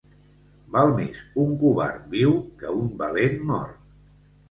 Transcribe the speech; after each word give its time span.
Val 0.75 0.93
més 1.01 1.19
un 1.45 1.53
covard 1.65 2.09
viu 2.17 2.35
que 2.65 2.75
un 2.83 2.91
valent 3.07 3.41
mort. 3.55 3.83